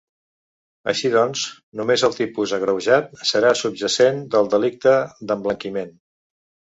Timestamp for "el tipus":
2.07-2.53